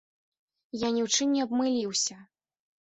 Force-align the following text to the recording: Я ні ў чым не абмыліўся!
Я 0.85 0.89
ні 0.95 1.01
ў 1.05 1.19
чым 1.19 1.37
не 1.37 1.45
абмыліўся! 1.45 2.21